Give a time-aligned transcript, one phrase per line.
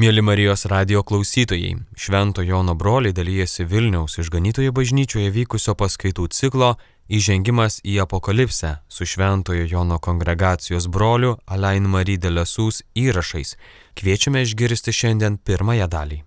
[0.00, 6.70] Mėly Marijos radio klausytojai, Švento Jono broliai dalyjasi Vilniaus išganytojo bažnyčioje vykusio paskaitų ciklo
[7.18, 13.56] Įžengimas į apokalipsę su Šventojo Jono kongregacijos broliu Alain Marie de Lasūs įrašais.
[13.98, 16.22] Kviečiame išgirsti šiandien pirmąją dalį.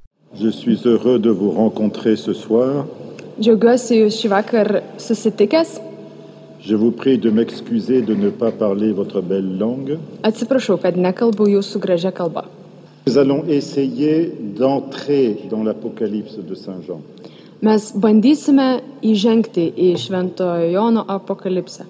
[3.41, 5.79] Džiaugiuosi jūs šį vakar susitikęs.
[6.61, 9.97] Je vous prie de m'excuser de ne pas parler votre belle langue.
[10.21, 12.45] Atsiprašau, kad nekalbu jūsų gražią kalbą.
[13.05, 17.01] Nous allons essayer d'entrer dans l'Apocalypse de Saint Jean.
[17.63, 21.85] Mes bandysime įžengti į Šventojo Jono apokalipsę,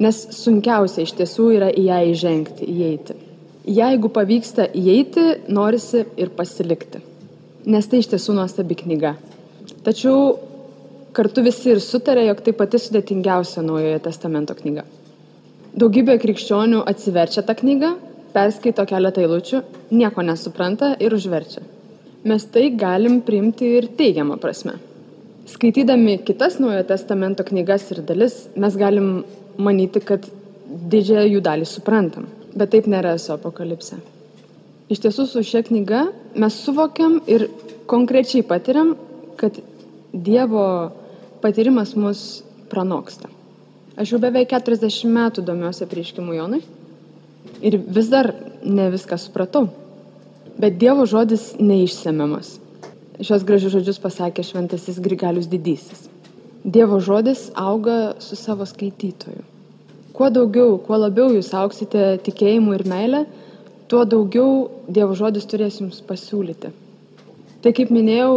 [0.00, 3.16] nes sunkiausia iš tiesų yra į ją įžengti, įeiti.
[3.68, 7.02] Jeigu pavyksta įeiti, norisi ir pasilikti,
[7.68, 9.14] nes tai iš tiesų nuostabi knyga.
[9.84, 10.38] Tačiau
[11.16, 14.86] kartu visi ir sutarė, jog tai pati sudėtingiausia Naujojo testamento knyga.
[15.76, 17.92] Daugybė krikščionių atsiverčia tą knygą
[18.34, 19.62] perskaito keletą eilučių,
[19.94, 21.62] nieko nesupranta ir užverčia.
[22.24, 24.76] Mes tai galim priimti ir teigiamą prasme.
[25.50, 29.22] Skaitydami kitas Naujojo testamento knygas ir dalis, mes galim
[29.58, 30.26] manyti, kad
[30.92, 32.28] didžiąją jų dalį suprantam.
[32.54, 33.98] Bet taip nėra su apokalipse.
[34.90, 36.04] Iš tiesų su šia knyga
[36.38, 37.48] mes suvokiam ir
[37.90, 38.96] konkrečiai patiriam,
[39.40, 39.58] kad
[40.10, 40.90] Dievo
[41.38, 43.28] patyrimas mus pranoksta.
[43.94, 46.60] Aš jau beveik 40 metų domiuosi prieškimu Jonui
[47.62, 48.32] ir vis dar
[48.64, 49.68] ne viską supratau.
[50.60, 52.58] Bet Dievo žodis neišsemiamas.
[53.20, 56.08] Šios gražius žodžius pasakė šventasis Grigalius didysis.
[56.64, 59.44] Dievo žodis auga su savo skaitytoju.
[60.16, 63.24] Kuo daugiau, kuo labiau jūs auksite tikėjimu ir meilė,
[63.88, 66.72] tuo daugiau Dievo žodis turės jums pasiūlyti.
[67.60, 68.34] Tai kaip minėjau,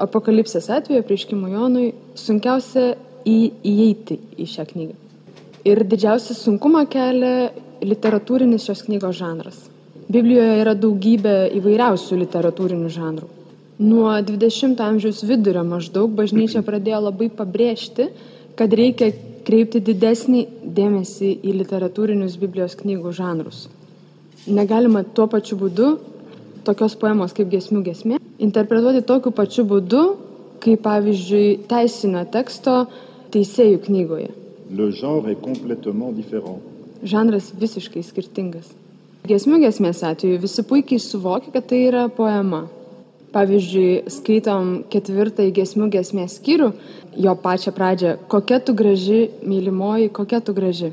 [0.00, 2.94] apokalipsės atveju prieškimo Jonui sunkiausia
[3.26, 4.96] į, įeiti į šią knygą.
[5.70, 7.50] Ir didžiausią sunkumą kelia
[7.82, 9.58] literatūrinis šios knygos žanras.
[10.10, 13.28] Biblijoje yra daugybė įvairiausių literatūrinių žanrų.
[13.80, 18.10] Nuo 20-ojo amžiaus vidurio maždaug bažnyčia pradėjo labai pabrėžti,
[18.58, 19.12] kad reikia
[19.46, 20.46] kreipti didesnį
[20.76, 23.68] dėmesį į literatūrinius Biblijos knygų žanrus.
[24.46, 25.94] Negalima tuo pačiu būdu
[26.66, 30.02] tokios poemos kaip gesmių gesmė interpretuoti tokiu pačiu būdu,
[30.64, 32.84] kaip pavyzdžiui teisinio teksto
[33.34, 34.30] teisėjų knygoje.
[34.70, 36.60] Le genre est complètement différent
[37.02, 38.70] žanras visiškai skirtingas.
[39.28, 42.64] Gesmių gesmės atveju visi puikiai suvokia, kad tai yra poema.
[43.30, 46.70] Pavyzdžiui, skaitom ketvirtąjį gesmių gesmės skyrių,
[47.22, 50.90] jo pačią pradžią, kokia tu graži, mylimoji, kokia tu graži.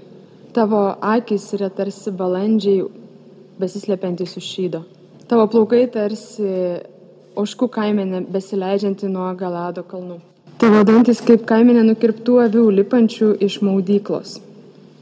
[0.53, 2.85] Tavo akis yra tarsi balandžiai
[3.57, 4.83] besislepiantis už šydo.
[5.27, 6.51] Tavo plaukai tarsi
[7.37, 10.19] oškų kaimenė besileidžianti nuo Galado kalnų.
[10.61, 14.37] Tavo dantis kaip kaimenė nukirptų avių lipančių iš maudyklos.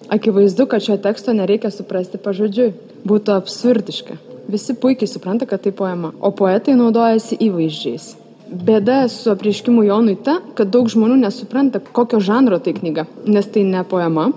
[0.10, 2.74] Akivaizdu, kad šio teksto nereikia suprasti pažodžiui.
[3.06, 4.18] Būtų absurdiška.
[4.50, 8.12] Visi puikiai supranta, kad tai poema, o poetai naudojasi įvaizdžiais.
[8.46, 13.64] Bėda su apriškimu Jonui ta, kad daug žmonių nesupranta, kokio žanro tai knyga, nes tai
[13.66, 14.30] ne poema.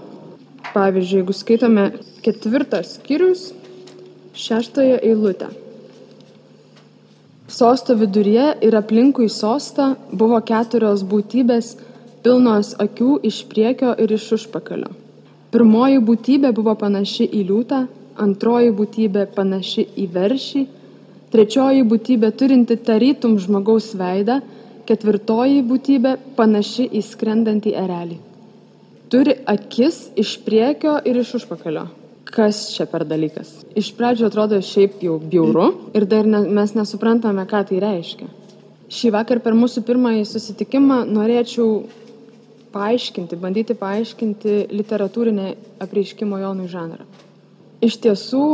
[0.73, 1.85] Pavyzdžiui, jeigu skaitome
[2.25, 3.51] ketvirtas skyrius,
[4.37, 5.51] šeštąją eilutę.
[7.49, 11.75] Sosto viduryje ir aplinkui sostą buvo keturios būtybės,
[12.25, 15.08] pilnos akių iš priekio ir iš užpakalio.
[15.49, 17.85] Pirmoji būtybė buvo panaši į liūtą,
[18.21, 20.65] antroji būtybė panaši į veršį,
[21.33, 24.43] trečioji būtybė turinti tarytum žmogaus veidą,
[24.89, 28.19] ketvirtoji būtybė panaši į skrendantį erelį.
[29.09, 31.87] Turi akis iš priekio ir iš užpakalio.
[32.29, 33.55] Kas čia per dalykas?
[33.73, 38.29] Iš pradžio atrodo šiaip jau bjauru ir dar ne, mes nesuprantame, ką tai reiškia.
[38.93, 41.87] Šį vakar per mūsų pirmąjį susitikimą norėčiau
[42.73, 47.07] paaiškinti, bandyti paaiškinti literatūrinę apreiškimo Jonui žanrą.
[47.85, 48.45] Iš tiesų,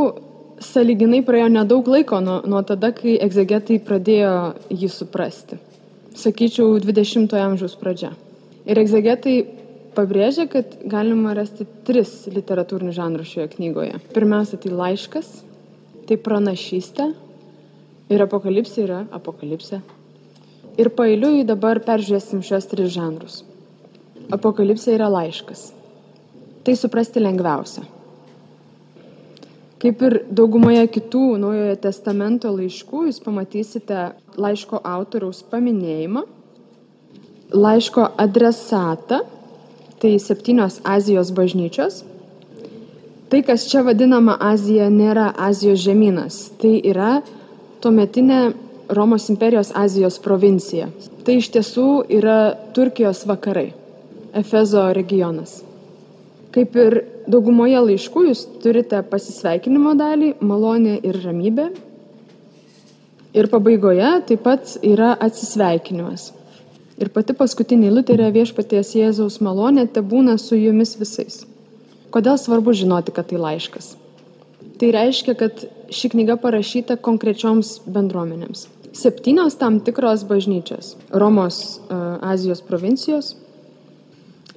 [0.61, 4.35] saliginai praėjo nedaug laiko nuo, nuo tada, kai egzegetai pradėjo
[4.69, 5.59] jį suprasti.
[6.15, 8.13] Sakyčiau, 20-ojo amžiaus pradžia.
[8.65, 9.35] Ir egzegetai
[9.95, 13.99] pabrėžia, kad galima rasti tris literatūrinius žanrus šioje knygoje.
[14.15, 15.31] Pirmiausia, tai laiškas,
[16.07, 17.09] tai pranašystė
[18.13, 19.81] ir apokalipsė yra apokalipsė.
[20.79, 23.43] Ir pailiui dabar peržiūrėsim šios tris žanrus.
[24.33, 25.67] Apokalipsė yra laiškas.
[26.65, 27.83] Tai suprasti lengviausia.
[29.85, 34.07] Kaip ir daugumoje kitų Naujojo testamento laiškų, jūs pamatysite
[34.41, 36.23] laiško autoriaus paminėjimą,
[37.53, 39.21] laiško adresatą,
[40.01, 42.01] tai septynios Azijos bažnyčios.
[43.29, 47.19] Tai, kas čia vadinama Azija, nėra Azijos žemynas, tai yra
[47.85, 48.41] tuometinė
[48.89, 50.89] Romos imperijos Azijos provincija.
[51.25, 53.73] Tai iš tiesų yra Turkijos vakarai.
[54.35, 55.61] Efezo regionas.
[56.55, 57.01] Kaip ir
[57.31, 61.69] daugumoje laiškų jūs turite pasisveikinimo dalį, malonė ir ramybė.
[63.35, 66.29] Ir pabaigoje taip pat yra atsisveikinimas.
[66.95, 71.41] Ir pati paskutinė eilutė yra viešpaties Jėzaus malonė te būna su jumis visais.
[72.15, 73.97] Kodėl svarbu žinoti, kad tai laiškas?
[74.79, 78.69] Tai reiškia, kad ši knyga parašyta konkrečioms bendruomenėms.
[78.95, 83.35] Septynios tam tikros bažnyčios- Romos uh, Azijos provincijos.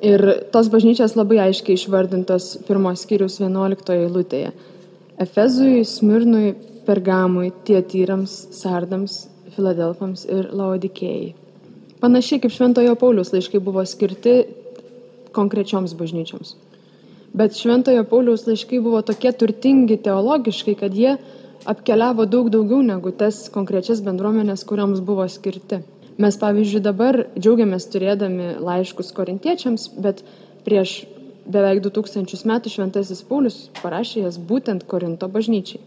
[0.04, 0.22] Ir
[0.54, 4.52] tos bažnyčios labai aiškiai išvardintos pirmos skyrius 11 eilutėje.
[5.18, 6.52] Efezui, Smirnui,
[6.86, 9.24] Pergamui, Tietyrams, Sardams,
[9.56, 11.34] Filadelfams ir Laodikėjai.
[11.98, 14.36] Panašiai kaip Šventojo Paulius laiškai buvo skirti
[15.34, 16.54] konkrečioms bažnyčioms.
[17.34, 21.16] Bet Šventojo Pauliaus laiškai buvo tokie turtingi teologiškai, kad jie
[21.68, 25.82] apkeliavo daug daugiau negu tas konkrečias bendruomenės, kuriams buvo skirti.
[26.18, 30.24] Mes, pavyzdžiui, dabar džiaugiamės turėdami laiškus korintiečiams, bet
[30.66, 31.04] prieš
[31.46, 35.80] beveik 2000 metų Šventasis Paulius parašė jas būtent Korinto bažnyčiai.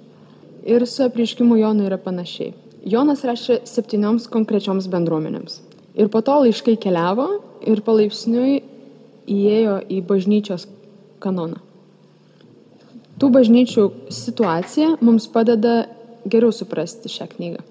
[0.72, 2.54] Ir su apriškimu Jonui yra panašiai.
[2.88, 5.60] Jonas rašė septynioms konkrečioms bendruomenėms.
[6.00, 7.28] Ir po to laiškai keliavo
[7.68, 8.62] ir palaipsniui
[9.30, 10.66] įėjo į bažnyčios
[11.22, 11.60] kanoną.
[13.22, 13.86] Tų bažnyčių
[14.16, 15.84] situacija mums padeda
[16.26, 17.71] geriau suprasti šią knygą.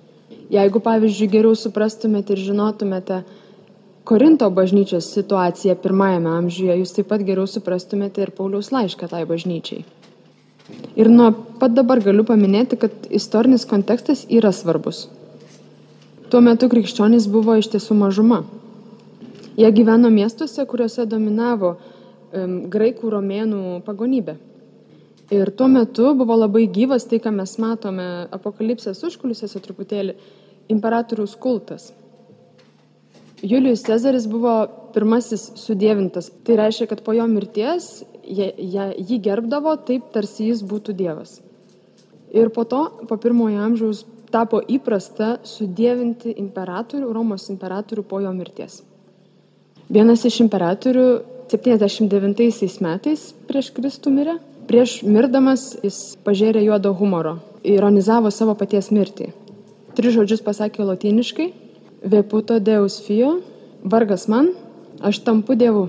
[0.51, 3.23] Jeigu, pavyzdžiui, geriau suprastumėte ir žinotumėte
[4.11, 9.85] Korinto bažnyčios situaciją pirmajame amžiuje, jūs taip pat geriau suprastumėte ir Pauliaus laišką tai bažnyčiai.
[10.99, 11.31] Ir nuo
[11.61, 15.05] pat dabar galiu paminėti, kad istorinis kontekstas yra svarbus.
[16.31, 18.43] Tuo metu krikščionys buvo iš tiesų mažuma.
[19.59, 24.37] Jie gyveno miestuose, kuriuose dominavo um, graikų romėnų pagonybė.
[25.31, 30.15] Ir tuo metu buvo labai gyvas tai, ką mes matome apokalipsės užkulisiuose truputėlį-
[30.71, 31.91] imperatoriaus kultas.
[33.43, 34.53] Julijus Cezaris buvo
[34.95, 36.29] pirmasis sudėvintas.
[36.45, 41.39] Tai reiškia, kad po jo mirties jie, jie, jį gerbdavo taip, tarsi jis būtų Dievas.
[42.31, 48.83] Ir po to, po pirmojo amžiaus tapo įprasta sudėvinti imperatorių, Romos imperatorių po jo mirties.
[49.91, 51.07] Vienas iš imperatorių
[51.51, 54.39] 79 metais prieš Kristų mirė.
[54.71, 59.33] Prieš mirdamas jis pažėrė juodo humoro, ironizavo savo paties mirtį.
[59.99, 61.49] Tris žodžius pasakė lotyniškai-
[62.13, 63.41] Veputo Deus Fio,
[63.83, 64.53] vargas man,
[65.01, 65.89] aš tampu Dievu.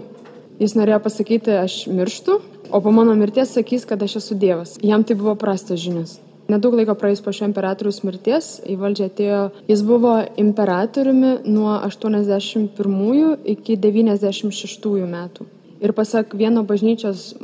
[0.59, 4.77] Jis norėjo pasakyti, aš mirštu, o po mano mirties sakys, kad aš esu Dievas.
[4.81, 6.19] Jam tai buvo prastas žinias.
[6.50, 13.38] Nedaug laiko praėjus po šio imperatoriaus mirties į valdžią atėjo, jis buvo imperatoriumi nuo 81
[13.54, 15.45] iki 96 metų.
[15.81, 17.36] Ir pasak vieno bažnyčios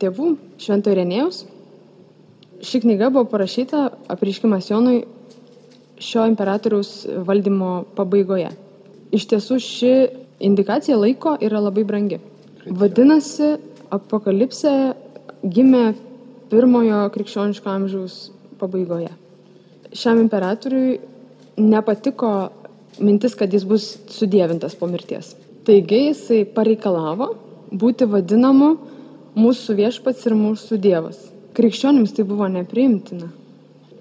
[0.00, 1.44] tėvų, Švento Irenėjaus,
[2.64, 5.04] ši knyga buvo parašyta apriškimas Jonui
[6.00, 8.50] šio imperatoriaus valdymo pabaigoje.
[9.14, 9.92] Iš tiesų ši
[10.44, 12.18] indikacija laiko yra labai brangi.
[12.64, 13.54] Vadinasi,
[13.94, 14.74] apokalipsė
[15.44, 15.84] gimė
[16.50, 18.18] pirmojo krikščioniško amžiaus
[18.60, 19.12] pabaigoje.
[19.94, 20.98] Šiam imperatoriui
[21.60, 22.30] nepatiko
[22.98, 25.34] mintis, kad jis bus sudėvintas po mirties.
[25.64, 27.30] Taigi jisai pareikalavo
[27.74, 28.74] būti vadinamu
[29.38, 31.20] mūsų viešpats ir mūsų dievas.
[31.54, 33.30] Krikščionims tai buvo nepriimtina.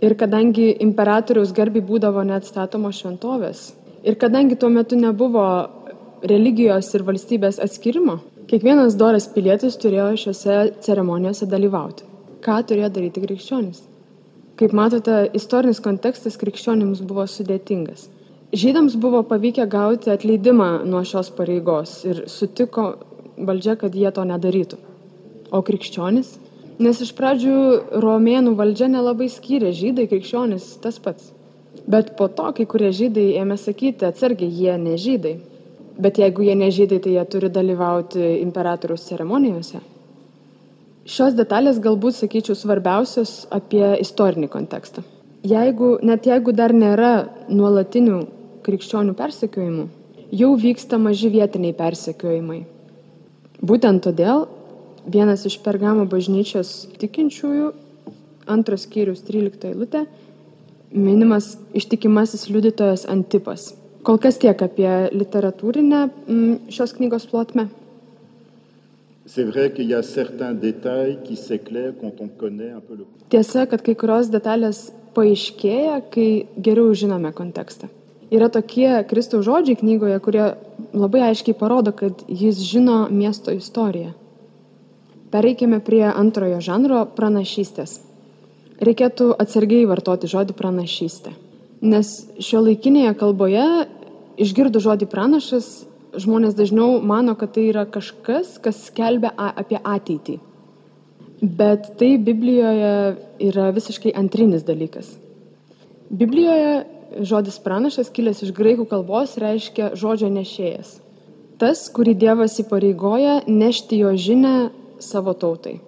[0.03, 3.61] Ir kadangi imperatoriaus garbi būdavo neatstatomos šventovės,
[4.03, 5.45] ir kadangi tuo metu nebuvo
[6.27, 8.17] religijos ir valstybės atskirimo,
[8.51, 12.09] kiekvienas doras pilietis turėjo šiuose ceremonijose dalyvauti.
[12.43, 13.79] Ką turėjo daryti krikščionis?
[14.59, 18.09] Kaip matote, istorinis kontekstas krikščionims buvo sudėtingas.
[18.53, 22.91] Žydams buvo pavykę gauti atleidimą nuo šios pareigos ir sutiko
[23.37, 24.77] valdžia, kad jie to nedarytų.
[25.49, 26.35] O krikščionis?
[26.83, 27.55] Nes iš pradžių
[28.03, 31.31] romėnų valdžia nelabai skyrė žydai, krikščionis tas pats.
[31.87, 35.33] Bet po to kai kurie žydai ėmė sakyti, atsargiai, jie ne žydai.
[36.03, 39.81] Bet jeigu jie ne žydai, tai jie turi dalyvauti imperatoriaus ceremonijose.
[41.03, 45.03] Šios detalės galbūt, sakyčiau, svarbiausios apie istorinį kontekstą.
[45.43, 47.13] Jeigu, net jeigu dar nėra
[47.51, 48.19] nuolatinių
[48.63, 49.87] krikščionių persekiojimų,
[50.31, 52.61] jau vyksta maži vietiniai persekiojimai.
[53.63, 54.47] Būtent todėl
[55.05, 57.71] vienas iš Pergamo bažnyčios tikinčiųjų,
[58.51, 60.05] antros skyrius 13 eilutė,
[60.93, 63.71] minimas ištikimasis liudytojas Antipas.
[64.03, 67.69] Kol kas tiek apie literatūrinę mm, šios knygos plotmę.
[73.31, 76.27] Tiesa, kad kai kurios detalės paaiškėja, kai
[76.59, 77.87] geriau žinome kontekstą.
[78.33, 80.43] Yra tokie Kristaus žodžiai knygoje, kurie
[80.91, 84.11] labai aiškiai parodo, kad jis žino miesto istoriją.
[85.33, 87.97] Pereikime prie antrojo žanro- pranašystės.
[88.77, 91.33] Reikėtų atsargiai vartoti žodį pranašystė.
[91.81, 93.65] Nes šio laikinėje kalboje
[94.37, 100.39] išgirdu žodį pranašas žmonės dažniau mano, kad tai yra kažkas, kas skelbia apie ateitį.
[101.41, 105.17] Bet tai Biblijoje yra visiškai antrinis dalykas.
[106.13, 106.85] Biblijoje
[107.25, 110.99] žodis pranašas, kilęs iš graikų kalbos, reiškia žodžio nešėjas.
[111.57, 114.69] Tas, kurį Dievas įpareigoja nešti jo žinę
[114.99, 115.79] savo tautai.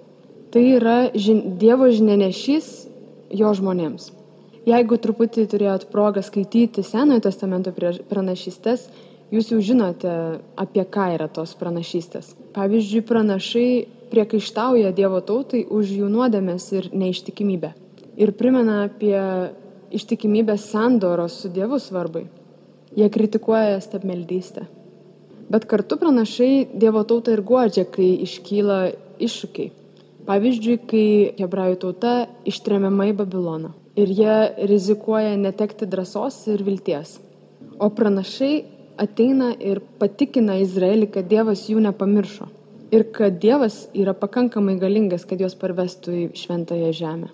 [0.54, 2.68] Tai yra žin, Dievo žinenešys
[3.36, 4.12] jo žmonėms.
[4.66, 8.88] Jeigu truputį turėjot progą skaityti Senojo testamento pranašystės,
[9.34, 10.14] jūs jau žinote,
[10.58, 12.32] apie ką yra tos pranašystės.
[12.56, 13.68] Pavyzdžiui, pranašai
[14.14, 17.74] priekaištauja Dievo tautai už jų nuodėmės ir neištikimybę.
[18.16, 19.18] Ir primena apie
[19.94, 22.26] ištikimybės sandoros su Dievu svarbai.
[22.96, 24.70] Jie kritikuoja stebmeldystę.
[25.50, 28.80] Bet kartu pranašai Dievo tautą ir guodžia, kai iškyla
[29.22, 29.72] iššūkiai.
[30.26, 32.14] Pavyzdžiui, kai hebrajų tauta
[32.50, 33.76] ištremiama į Babiloną.
[33.96, 34.38] Ir jie
[34.72, 37.20] rizikuoja netekti drąsos ir vilties.
[37.78, 38.66] O pranašai
[38.98, 42.50] ateina ir patikina Izraelį, kad Dievas jų nepamiršo.
[42.96, 47.30] Ir kad Dievas yra pakankamai galingas, kad juos parvestų į šventąją žemę.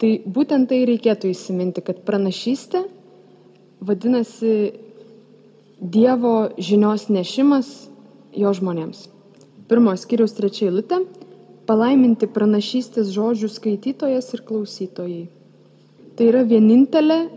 [0.00, 2.82] Tai būtent tai reikėtų įsiminti, kad pranašystė
[3.82, 4.54] vadinasi
[5.82, 7.68] Dievo žinios nešimas
[8.38, 9.08] jo žmonėms.
[9.66, 11.00] Pirmos skyriaus trečia eilutė-
[11.68, 15.26] palaiminti pranašystės žodžių skaitytojas ir klausytojai.
[16.16, 17.28] Tai yra vienintelė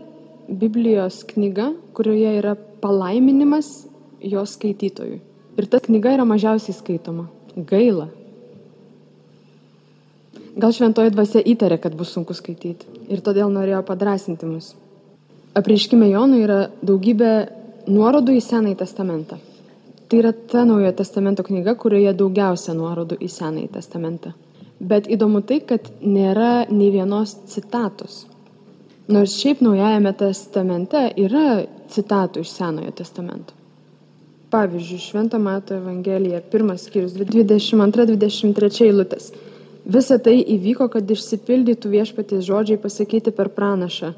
[0.46, 3.88] Biblijos knyga, kurioje yra palaiminimas
[4.20, 5.20] jos skaitytojui.
[5.58, 7.26] Ir ta knyga yra mažiausiai skaitoma.
[7.56, 8.08] Gaila,
[10.56, 14.70] Gal šventoji dvasia įtarė, kad bus sunku skaityti ir todėl norėjo padrasinti mus.
[15.56, 17.32] Apreiškime Jonui yra daugybė
[17.90, 19.38] nuorodų į Senąjį testamentą.
[20.06, 24.32] Tai yra ta naujojo testamento knyga, kurioje daugiausia nuorodų į Senąjį testamentą.
[24.78, 28.26] Bet įdomu tai, kad nėra nei vienos citatos.
[29.08, 31.62] Nors šiaip naujajame testamente yra
[31.94, 33.54] citatų iš Senojo testamento.
[34.50, 39.32] Pavyzdžiui, Švento Mato Evangelija, pirmas skyrius, 22-23 eilutės.
[39.86, 44.12] Visa tai įvyko, kad išsipildytų viešpaties žodžiai pasakyti per pranašą.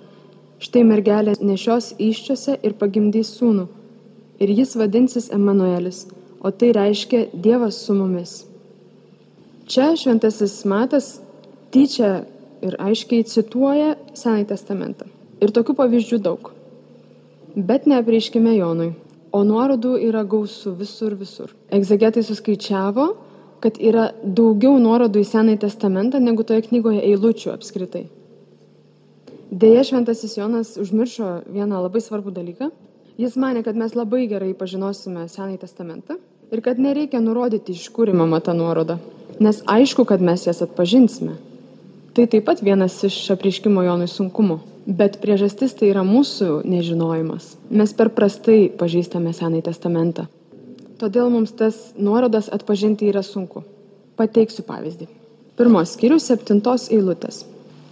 [0.59, 3.69] Štai mergelė nešios iščiose ir pagimdys sūnų.
[4.43, 6.05] Ir jis vadinsis Emanuelis,
[6.43, 8.33] o tai reiškia Dievas su mumis.
[9.71, 11.19] Čia šventasis Matas
[11.75, 12.25] tyčia
[12.65, 15.07] ir aiškiai cituoja Senąjį testamentą.
[15.38, 16.50] Ir tokių pavyzdžių daug.
[17.55, 18.93] Bet neapreiškime Jonui,
[19.31, 21.55] o nuorodų yra gausų visur visur.
[21.71, 23.09] Egzegetai suskaičiavo,
[23.62, 28.09] kad yra daugiau nuorodų į Senąjį testamentą negu toje knygoje eilučių apskritai.
[29.50, 32.69] Deja, šventasis Jonas užmiršo vieną labai svarbų dalyką.
[33.19, 36.19] Jis mane, kad mes labai gerai pažinosime Senąjį testamentą
[36.52, 38.99] ir kad nereikia nurodyti, iš kur įmama ta nuoroda,
[39.40, 41.38] nes aišku, kad mes jas atpažinsime.
[42.12, 44.61] Tai taip pat vienas iš apriškimo Jonui sunkumų.
[44.88, 47.57] Bet priežastis tai yra mūsų nežinojimas.
[47.71, 50.28] Mes per prastai pažįstame Senąjį testamentą.
[51.00, 53.64] Todėl mums tas nuorodas atpažinti yra sunku.
[54.17, 55.09] Pateiksiu pavyzdį.
[55.57, 57.45] Pirmos skyrius septintos eilutės.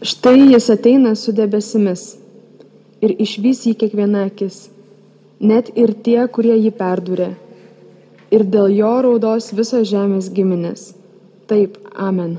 [0.02, 2.16] Štai jis ateina su debesimis
[3.00, 4.68] ir išvys jį kiekviena akis,
[5.40, 7.30] net ir tie, kurie jį perdūrė.
[8.34, 10.90] Ir dėl jo raudos visos žemės giminės.
[11.46, 12.38] Taip, amen.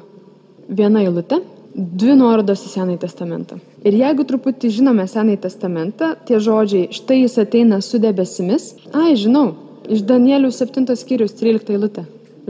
[0.67, 1.39] Viena eilutė,
[1.73, 3.61] dvi nuorodos į Senąjį testamentą.
[3.87, 9.53] Ir jeigu truputį žinome Senąjį testamentą, tie žodžiai, štai jis ateina su debesimis, ai, žinau,
[9.87, 12.01] Iš Danielių 7 skyrius 13 eilutė.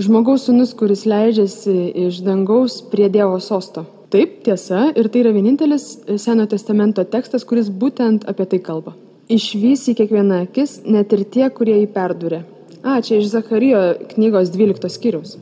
[0.01, 1.75] Žmogaus sunus, kuris leidžiasi
[2.07, 3.83] iš dangaus prie Dievo sosto.
[4.13, 5.87] Taip, tiesa, ir tai yra vienintelis
[6.21, 8.95] Senojo testamento tekstas, kuris būtent apie tai kalba.
[9.27, 12.39] Išvys į kiekvieną akis, net ir tie, kurie jį perdūrė.
[12.87, 13.81] A, čia iš Zacharijo
[14.13, 15.35] knygos 12 skyrius.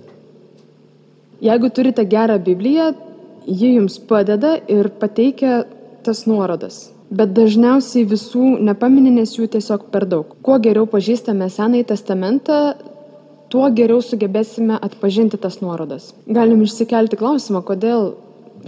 [1.45, 2.89] Jeigu turite gerą Bibliją,
[3.45, 5.61] ji jums padeda ir pateikia
[6.05, 10.35] tas nuorodas bet dažniausiai visų nepamini, nes jų tiesiog per daug.
[10.45, 12.59] Kuo geriau pažįstame Senąjį testamentą,
[13.53, 16.13] tuo geriau sugebėsime atpažinti tas nuorodas.
[16.25, 18.15] Galim išsikelti klausimą, kodėl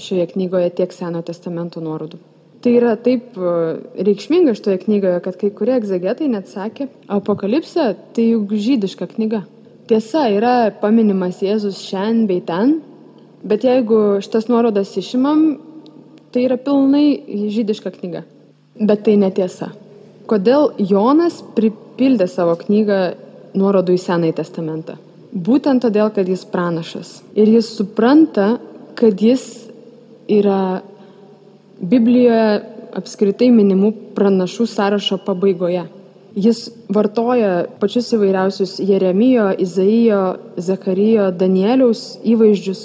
[0.02, 2.20] šioje knygoje tiek Senojo testamento nuorodų.
[2.64, 3.52] Tai yra taip e,
[4.08, 9.44] reikšminga šitoje knygoje, kad kai kurie egzegetai net sakė, apokalipsė tai juk žydiška knyga.
[9.88, 12.80] Tiesa, yra paminimas Jėzus šiandien bei ten,
[13.48, 15.46] bet jeigu šitas nuorodas išimam,
[16.32, 18.24] Tai yra pilnai žydiška knyga.
[18.78, 19.72] Bet tai netiesa.
[20.28, 23.00] Kodėl Jonas pripildė savo knygą
[23.58, 24.98] nuorodų į Senąjį testamentą?
[25.32, 27.22] Būtent todėl, kad jis pranašas.
[27.34, 28.58] Ir jis supranta,
[29.00, 29.67] kad jis
[30.30, 30.82] yra
[31.78, 35.86] Biblijoje apskritai minimų pranašų sąrašo pabaigoje.
[36.38, 42.84] Jis vartoja pačius įvairiausius Jeremijo, Izaijo, Zakarijo, Danieliaus įvaizdžius.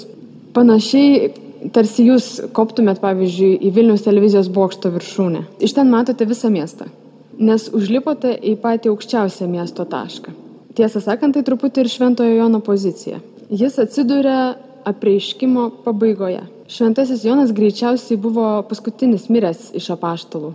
[0.53, 1.29] Panašiai
[1.73, 5.43] tarsi jūs koptumėt, pavyzdžiui, į Vilniaus televizijos bokšto viršūnę.
[5.63, 6.89] Iš ten matote visą miestą,
[7.37, 10.33] nes užlipote į patį aukščiausią miesto tašką.
[10.73, 13.21] Tiesą sakant, tai truputį ir Šventojo Jono pozicija.
[13.53, 14.55] Jis atsiduria
[14.89, 16.41] apreiškimo pabaigoje.
[16.67, 20.53] Šventasis Jonas greičiausiai buvo paskutinis miręs iš apaštalų.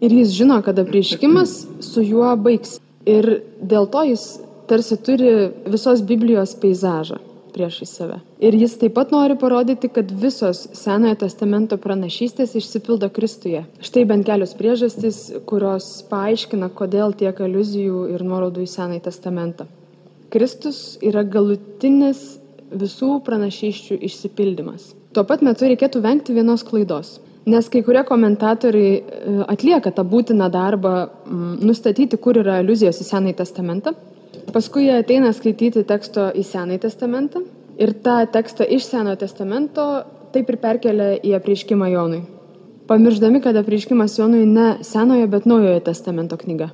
[0.00, 2.78] Ir jis žino, kad apreiškimas su juo baigs.
[3.08, 3.26] Ir
[3.60, 4.24] dėl to jis
[4.70, 7.18] tarsi turi visos Biblijos peizažą
[7.50, 8.18] priešai save.
[8.38, 13.64] Ir jis taip pat nori parodyti, kad visos Senojo testamento pranašystės išsipildo Kristuje.
[13.82, 15.18] Štai bent kelios priežastys,
[15.50, 19.66] kurios paaiškina, kodėl tiek aluzijų ir nuorodų į Senąjį testamentą.
[20.30, 22.38] Kristus yra galutinis
[22.70, 24.92] visų pranašyščių išsipildymas.
[25.10, 27.18] Tuo pat metu reikėtų vengti vienos klaidos.
[27.50, 29.02] Nes kai kurie komentatoriai e,
[29.50, 30.92] atlieka tą būtiną darbą
[31.64, 33.94] nustatyti, kur yra aliuzijos į Senąjį testamentą.
[34.54, 37.42] Paskui jie ateina skaityti teksto į Senąjį testamentą
[37.80, 39.86] ir tą tekstą iš Senojo testamento
[40.34, 42.20] taip ir perkelia į apreiškimą Jonui.
[42.90, 46.70] Pamirždami, kad apreiškimas Jonui ne Senojo, bet Naujojo testamento knyga.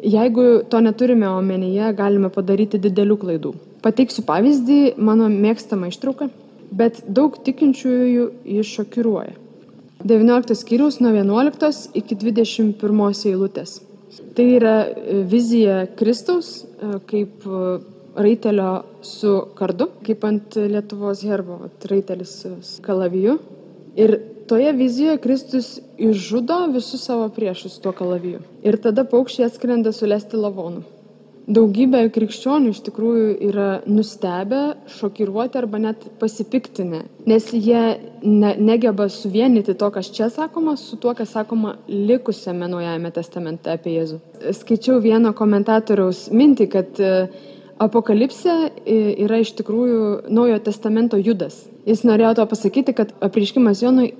[0.00, 3.54] Jeigu to neturime omenyje, galime padaryti didelių klaidų.
[3.84, 6.30] Pateiksiu pavyzdį, mano mėgstama ištrauka,
[6.70, 9.36] bet daug tikinčiųjų jį šokiruoja.
[10.04, 13.80] 19 skyrius nuo 11 iki 21 eilutės.
[14.34, 17.64] Tai yra e, vizija Kristaus e, kaip e,
[18.16, 18.70] raitelio
[19.06, 21.60] su kardu, kaip ant Lietuvos herbo,
[21.90, 23.36] raitelis su kalaviju.
[24.00, 24.16] Ir
[24.50, 28.40] toje vizijoje Kristus išžudo visus savo priešus tuo kalaviju.
[28.66, 30.82] Ir tada paukščiai atskrenda sulesti lavonų.
[31.48, 37.80] Daugybė krikščionių iš tikrųjų yra nustebę, šokiruoti arba net pasipiktinę, nes jie
[38.22, 43.96] ne, negeba suvienyti to, kas čia sakoma, su tuo, kas sakoma likusiame Naujajame testamente apie
[43.96, 44.20] Jėzų.
[44.60, 47.14] Skaičiau vieno komentatoriaus mintį, kad e,
[47.82, 51.64] apokalipsė e, yra iš tikrųjų Naujojo testamento judas.
[51.88, 54.12] Jis norėjo to pasakyti, kad apriškimas Jonui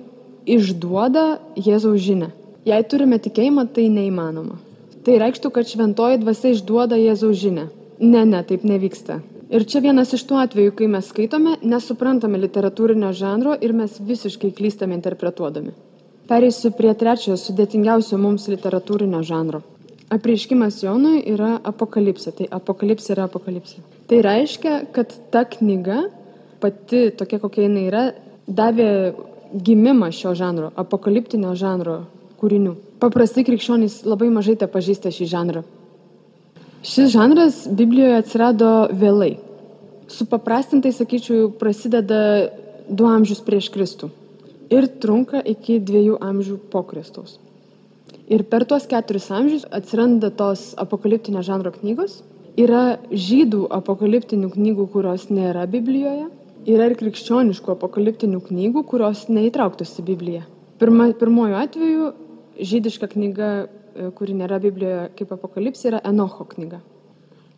[0.49, 2.33] išduoda Jėzaus žinę.
[2.65, 4.59] Jei turime tikėjimą, tai neįmanoma.
[5.01, 7.69] Tai reikštų, kad šventoji dvasia išduoda Jėzaus žinę.
[8.01, 9.19] Ne, ne, taip nevyksta.
[9.51, 14.53] Ir čia vienas iš tų atvejų, kai mes skaitome, nesuprantame literatūrinio žanro ir mes visiškai
[14.55, 15.73] klystame interpretuodami.
[16.29, 19.63] Pereisiu prie trečiojo sudėtingiausio mums literatūrinio žanro.
[20.11, 23.81] Apreiškimas Jonui yra apokalipsė, tai apokalipsė yra apokalipsė.
[24.07, 26.05] Tai reiškia, kad ta knyga,
[26.63, 28.05] pati tokia kokia jinai yra,
[28.47, 28.87] davė
[29.51, 32.03] gimimą šio žanro, apokaliptinio žanro
[32.39, 32.77] kūrinių.
[33.01, 35.63] Paprastai krikščionys labai mažai te pažįsta šį žanrą.
[36.85, 39.35] Šis žanras Biblijoje atsirado vėlai.
[40.11, 42.21] Supaprastintai, sakyčiau, prasideda
[42.89, 44.11] du amžius prieš Kristų
[44.71, 47.37] ir trunka iki dviejų amžių po Kristaus.
[48.31, 52.21] Ir per tuos keturis amžius atsiranda tos apokaliptinio žanro knygos.
[52.59, 56.27] Yra žydų apokaliptinių knygų, kurios nėra Biblijoje
[56.69, 60.41] Yra ir krikščioniškų apokaliptinių knygų, kurios neįtrauktos į Bibliją.
[60.77, 62.09] Pirma, pirmoju atveju
[62.61, 63.51] žydiška knyga,
[63.95, 66.81] e, kuri nėra Biblijoje kaip apokalipsė, yra Enocho knyga.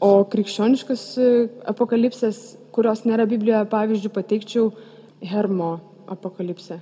[0.04, 1.30] O krikščioniškas e,
[1.70, 4.72] apokalipsės, kurios nėra Biblijoje, pavyzdžiui, pateikčiau
[5.24, 5.78] Hermo
[6.12, 6.80] apokalipsę.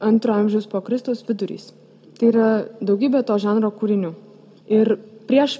[0.00, 1.72] Antro amžiaus po Kristaus vidurys.
[2.18, 2.50] Tai yra
[2.84, 4.12] daugybė to žanro kūrinių.
[4.70, 4.94] Ir
[5.28, 5.58] prieš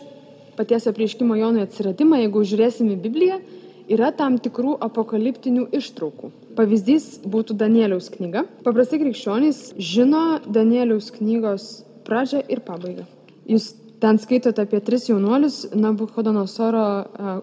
[0.58, 3.40] paties apreiškimo Jonui atsiradimą, jeigu žiūrėsime Bibliją,
[3.90, 6.30] yra tam tikrų apokaliptinių ištraukų.
[6.58, 8.44] Pavyzdys būtų Danieliaus knyga.
[8.66, 11.70] Paprastai krikščionys žino Danieliaus knygos
[12.06, 13.06] pradžią ir pabaigą.
[13.48, 16.84] Jūs ten skaitote apie tris jaunuolius Nabuchodonosoro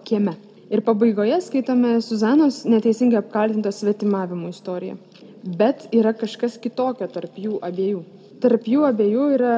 [0.08, 0.36] kieme.
[0.68, 4.98] Ir pabaigoje skaitome Suzanos neteisingai apkaltintos svetimavimų istoriją.
[5.58, 8.02] Bet yra kažkas kitokio tarp jų abiejų.
[8.42, 9.54] Tarp jų abiejų yra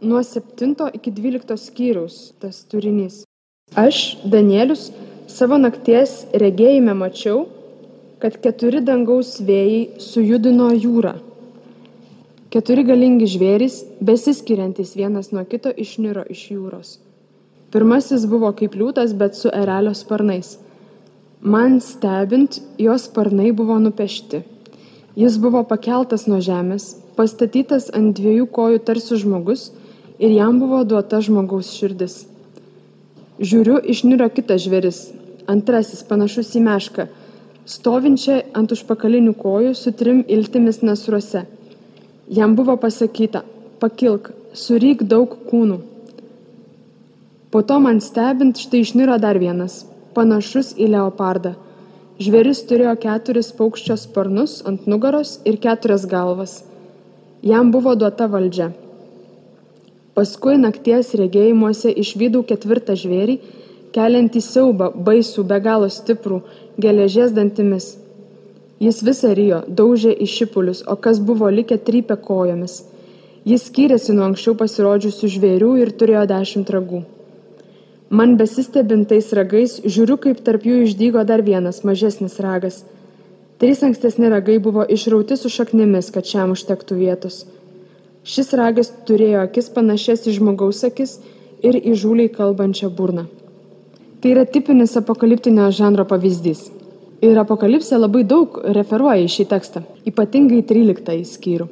[0.00, 3.24] nuo 7 iki 12 skyriaus tas turinys.
[3.78, 4.90] Aš, Danielius,
[5.30, 7.44] Savo nakties regėjime mačiau,
[8.18, 11.12] kad keturi dangaus vėjai sujudino jūrą.
[12.50, 16.88] Keturi galingi žvėrys, besiskiriantys vienas nuo kito, išniro iš jūros.
[17.70, 20.56] Pirmasis buvo kaip liūtas, bet su erelio sparnais.
[21.40, 24.40] Man stebint, jos sparnai buvo nupešti.
[25.14, 29.68] Jis buvo pakeltas nuo žemės, pastatytas ant dviejų kojų tarsi žmogus
[30.18, 32.24] ir jam buvo duota žmogaus širdis.
[33.38, 35.00] Žiūriu, išniro kitas žvėris,
[35.46, 37.06] antrasis panašus į mešką,
[37.78, 41.46] stovinčią ant užpakalinių kojų su trim iltimis nasruose.
[42.30, 43.40] Jam buvo pasakyta,
[43.82, 45.80] pakilk, suryk daug kūnų.
[47.50, 49.80] Po to man stebint, štai išniro dar vienas,
[50.14, 51.56] panašus į leopardą.
[52.22, 56.60] Žvėris turėjo keturis paukščio sparnus ant nugaros ir keturias galvas.
[57.42, 58.68] Jam buvo duota valdžia.
[60.14, 63.40] Paskui nakties regėjimuose išvydau ketvirtą žvėrį,
[63.96, 66.44] keliantį siaubą, baisų, be galo stiprų,
[66.78, 67.96] geležies dantimis.
[68.80, 72.78] Jis visą rijo, daužė į šipulius, o kas buvo likę trypė kojomis.
[73.44, 77.02] Jis skyrėsi nuo anksčiau pasirodžiusių žvėrių ir turėjo dešimt ragų.
[78.10, 82.80] Man besistebintais ragais žiūriu, kaip tarp jų išdygo dar vienas mažesnis ragas.
[83.60, 87.44] Trys ankstesni ragai buvo išrauti su šaknimis, kad šiam užtektų vietos.
[88.24, 91.18] Šis ragas turėjo akis panašias į žmogaus akis
[91.60, 93.28] ir įžūliai kalbančią burną.
[94.20, 96.70] Tai yra tipinis apokaliptinio žanro pavyzdys.
[97.20, 101.66] Ir apokalipsė labai daug referuoja į šį tekstą, ypatingai 13 skyrių.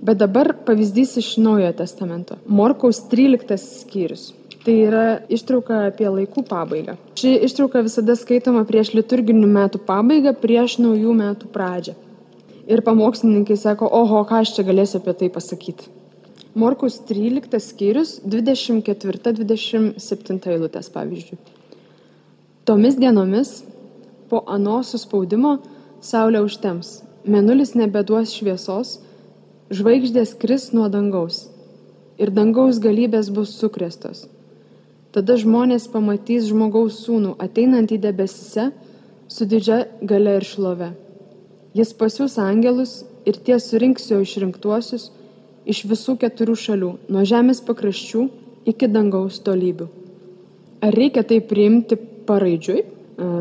[0.00, 2.38] Bet dabar pavyzdys iš Naujojo testamento.
[2.48, 4.30] Morkaus 13 skyrius.
[4.64, 6.96] Tai yra ištrauka apie laikų pabaigą.
[7.20, 11.94] Ši ištrauka visada skaitoma prieš liturginių metų pabaigą, prieš naujų metų pradžią.
[12.70, 15.84] Ir pamokslininkai sako, oho, ką aš čia galėsiu apie tai pasakyti.
[16.56, 21.38] Morkus 13 skyrius 24-27 eilutės pavyzdžiui.
[22.68, 23.50] Tomis dienomis
[24.30, 25.58] po ano suspaudimo
[26.00, 28.98] saulė užtems, menulis nebeduos šviesos,
[29.70, 31.48] žvaigždės kris nuo dangaus
[32.20, 34.26] ir dangaus galybės bus sukrestos.
[35.10, 38.68] Tada žmonės pamatys žmogaus sūnų ateinant į debesise
[39.30, 40.92] su didžia gale ir šlove.
[41.74, 45.10] Jis pasiūs angelus ir tie surinks jo išrinktuosius
[45.70, 48.22] iš visų keturių šalių, nuo žemės pakraščių
[48.70, 49.88] iki dangaus tolybių.
[50.80, 52.84] Ar reikia tai priimti paraidžiui?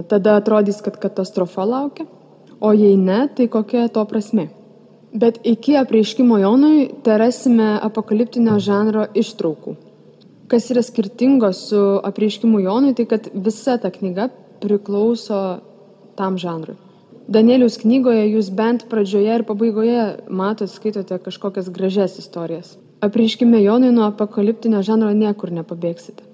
[0.07, 2.05] Tada atrodys, kad katastrofa laukia,
[2.59, 4.49] o jei ne, tai kokia to prasme?
[5.15, 9.75] Bet iki apreiškimo Jonui terasime apokaliptinio žanro ištraukų.
[10.49, 14.27] Kas yra skirtingo su apreiškimu Jonui, tai kad visa ta knyga
[14.61, 15.39] priklauso
[16.19, 16.75] tam žanrui.
[17.29, 22.75] Danielius knygoje jūs bent pradžioje ir pabaigoje matot, skaitote kažkokias gražias istorijas.
[23.05, 26.25] Apreiškime Jonui nuo apokaliptinio žanro niekur nepabėgsite.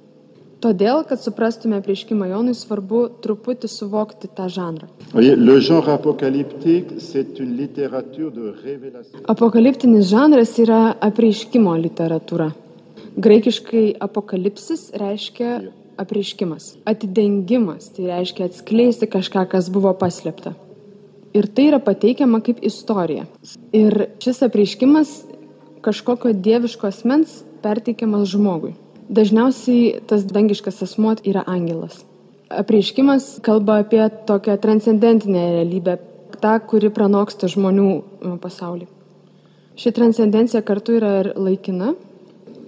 [0.66, 4.88] Todėl, kad suprastume prieškimą Jonui, svarbu truputį suvokti tą žanrą.
[9.30, 12.48] Apokaliptinis žanras yra apreiškimo literatūra.
[13.22, 15.52] Graikiškai apokalipsis reiškia
[16.02, 16.72] apreiškimas.
[16.90, 20.56] Atidengimas tai reiškia atskleisti kažką, kas buvo paslėpta.
[21.38, 23.28] Ir tai yra pateikiama kaip istorija.
[23.70, 25.14] Ir šis apreiškimas
[25.86, 28.74] kažkokio dieviško asmens perteikiamas žmogui.
[29.10, 32.04] Dažniausiai tas dangiškas asmuo yra angelas.
[32.50, 35.98] Apreiškimas kalba apie tokią transcendentinę realybę,
[36.42, 37.90] tą, kuri pranoksta žmonių
[38.42, 38.88] pasaulį.
[39.76, 41.94] Ši transcendencija kartu yra ir laikina,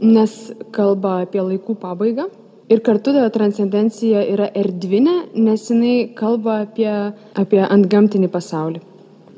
[0.01, 0.35] nes
[0.75, 2.27] kalba apie laikų pabaigą
[2.67, 6.89] Ir kartu ta transcendencija yra erdvinė, nes jinai kalba apie,
[7.39, 8.81] apie antgamtinį pasaulį.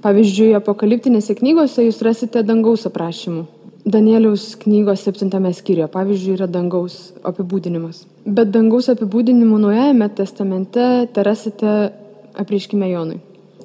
[0.01, 3.43] Pavyzdžiui, apokaliptinėse knygose jūs rasite dangaus aprašymų.
[3.89, 8.03] Danieliaus knygos septintame skyriuje, pavyzdžiui, yra dangaus apibūdinimas.
[8.25, 11.71] Bet dangaus apibūdinimų Naujajame testamente te rasite
[12.37, 13.17] apriškime Jonui.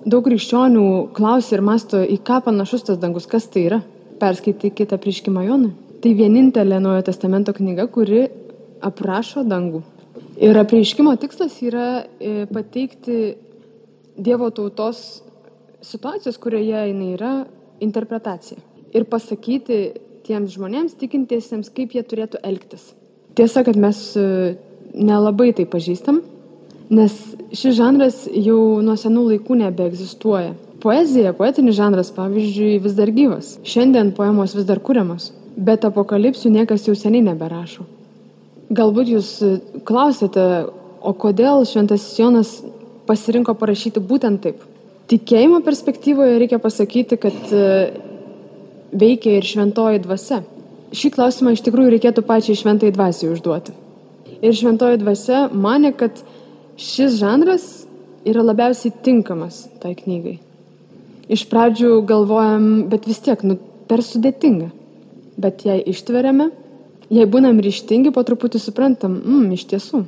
[0.08, 0.84] Daug krikščionių
[1.16, 3.80] klausia ir masto, į ką panašus tas dangus, kas tai yra.
[4.20, 5.74] Perskaitykite apriškimą Jonui.
[6.00, 8.22] Tai vienintelė Naujojo testamento knyga, kuri
[8.84, 9.82] aprašo dangų.
[10.40, 13.18] Ir apreiškimo tikslas yra e, pateikti
[14.14, 14.98] Dievo tautos
[15.84, 17.34] situacijos, kurioje jinai yra,
[17.82, 18.60] interpretacija.
[18.94, 19.78] Ir pasakyti
[20.26, 22.92] tiems žmonėms, tikintiesiems, kaip jie turėtų elgtis.
[23.38, 24.54] Tiesa, kad mes e,
[24.94, 26.20] nelabai tai pažįstam,
[26.94, 27.14] nes
[27.54, 30.54] šis žanras jau nuo senų laikų nebeegzistuoja.
[30.84, 33.54] Poezija, poetinis žanras, pavyzdžiui, vis dar gyvas.
[33.64, 37.86] Šiandien poemos vis dar kūriamos, bet apokalipsių niekas jau seniai neberašo.
[38.74, 39.56] Galbūt jūs e,
[39.88, 40.44] klausėte,
[41.04, 42.54] o kodėl šventasis Jonas
[43.08, 44.62] pasirinko parašyti būtent taip.
[45.10, 47.64] Tikėjimo perspektyvoje reikia pasakyti, kad e,
[48.94, 50.42] veikia ir šventoji dvasia.
[50.94, 53.74] Šį klausimą iš tikrųjų reikėtų pačiai šventai dvasiai užduoti.
[54.44, 56.20] Ir šventoji dvasia mane, kad
[56.78, 57.64] šis žanras
[58.28, 60.38] yra labiausiai tinkamas tai knygai.
[61.32, 63.56] Iš pradžių galvojam, bet vis tiek, nu,
[63.88, 64.70] per sudėtinga.
[65.40, 66.50] Bet jei ištveriame,
[67.10, 70.04] jei būnam ryštingi, po truputį suprantam, mm, iš tiesų.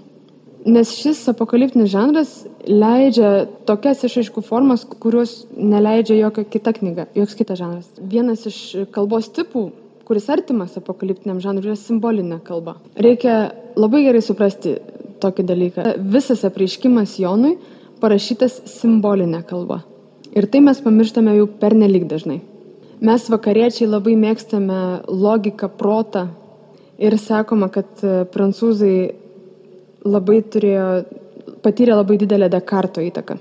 [0.66, 2.30] Nes šis apokaliptinis žanras
[2.66, 7.86] leidžia tokias išaiškų formas, kurios neleidžia jokia kita knyga, joks kitas žanras.
[8.02, 8.58] Vienas iš
[8.94, 9.68] kalbos tipų,
[10.08, 12.76] kuris artimas apokaliptiniam žanrui, yra simbolinė kalba.
[12.98, 14.74] Reikia labai gerai suprasti
[15.22, 15.84] tokį dalyką.
[16.16, 17.54] Visas apreiškimas Jonui
[18.02, 19.84] parašytas simbolinė kalba.
[20.36, 22.40] Ir tai mes pamirštame jau pernelyg dažnai.
[23.06, 26.26] Mes vakariečiai labai mėgstame logiką, protą,
[26.96, 28.00] Ir sakoma, kad
[28.32, 28.94] prancūzai
[30.06, 30.86] labai turėjo,
[31.64, 33.38] patyrė labai didelę Dekarto įtaką.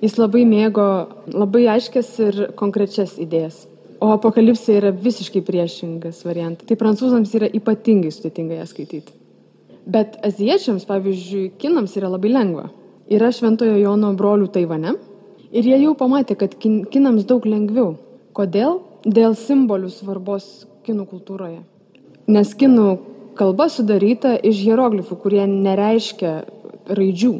[0.00, 0.86] Jis labai mėgo
[1.28, 3.66] labai aiškias ir konkrečias idėjas.
[4.00, 6.64] O apokalipsė yra visiškai priešingas variantas.
[6.68, 9.12] Tai prancūzams yra ypatingai sudėtinga ją skaityti.
[9.90, 12.70] Bet aziečiams, pavyzdžiui, kinams yra labai lengva.
[13.12, 14.94] Yra Šventojo Jono brolių Taivane
[15.50, 17.98] ir jie jau pamatė, kad kin, kinams daug lengviau.
[18.36, 18.80] Kodėl?
[19.04, 20.46] Dėl simbolių svarbos
[20.86, 21.60] kinų kultūroje.
[22.30, 22.88] Nes kinų
[23.38, 26.34] kalba sudaryta iš hieroglifų, kurie nereiškia
[26.90, 27.32] raidžių.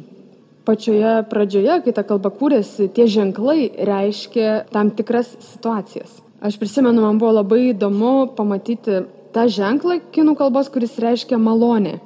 [0.68, 6.20] Pačioje pradžioje, kai ta kalba kūrėsi, tie ženklai reiškia tam tikras situacijas.
[6.40, 9.02] Aš prisimenu, man buvo labai įdomu pamatyti
[9.34, 11.98] tą ženklą kinų kalbos, kuris reiškia malonė.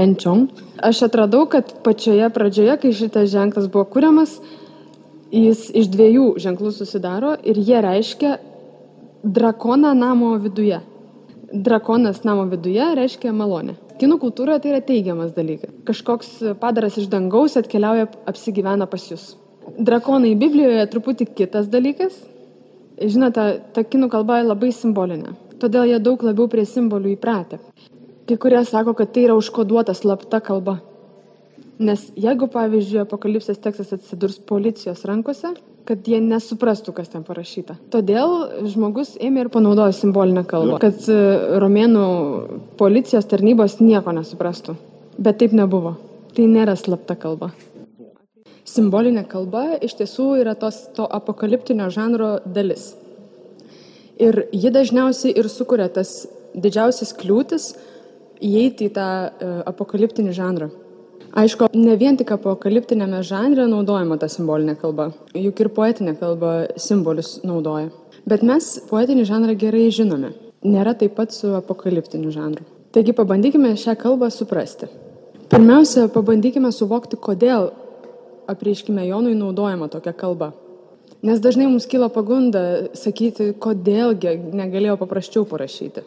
[0.00, 0.48] Enčiong.
[0.80, 4.38] Aš atradau, kad pačioje pradžioje, kai šitas ženklas buvo kuriamas,
[5.30, 8.36] jis iš dviejų ženklų susidaro ir jie reiškia
[9.24, 10.80] drakoną namo viduje.
[11.52, 13.74] Drakonas namo viduje reiškia malonę.
[13.98, 15.72] Kinų kultūroje tai yra teigiamas dalykas.
[15.88, 16.28] Kažkoks
[16.60, 19.32] padaras iš dangaus atkeliauja, apsigyvena pas jūs.
[19.78, 22.14] Drakonai Biblijoje truputį kitas dalykas.
[23.00, 25.34] Žinote, ta kinų kalba labai simbolinė.
[25.60, 27.58] Todėl jie daug labiau prie simbolių įpratę.
[28.28, 30.78] Kai kurie sako, kad tai yra užkoduota slapta kalba.
[31.80, 35.54] Nes jeigu, pavyzdžiui, apokalipsės tekstas atsidurs policijos rankose,
[35.88, 37.78] kad jie nesuprastų, kas ten parašyta.
[37.94, 41.16] Todėl žmogus ėmė ir panaudojo simbolinę kalbą, kad e,
[41.62, 42.04] romėnų
[42.80, 44.76] policijos tarnybos nieko nesuprastų.
[45.16, 45.96] Bet taip nebuvo.
[46.36, 47.50] Tai nėra slapta kalba.
[48.68, 52.92] Simbolinė kalba iš tiesų yra tos, to apokaliptinio žanro dalis.
[54.20, 57.72] Ir ji dažniausiai ir sukuria tas didžiausias kliūtis
[58.44, 60.70] įeiti į tą e, apokaliptinį žanrą.
[61.30, 67.36] Aišku, ne vien tik apokaliptinėme žanre naudojama ta simbolinė kalba, juk ir poetinė kalba simbolius
[67.46, 67.92] naudoja.
[68.26, 70.32] Bet mes poetinį žanrą gerai žinome.
[70.66, 72.66] Nėra taip pat su apokaliptiniu žanru.
[72.90, 74.90] Taigi pabandykime šią kalbą suprasti.
[75.50, 77.70] Pirmiausia, pabandykime suvokti, kodėl
[78.50, 80.50] apreiškime Jonui naudojama tokia kalba.
[81.22, 82.62] Nes dažnai mums kyla pagunda
[82.96, 86.02] sakyti, kodėlgi negalėjo paprasčiau parašyti.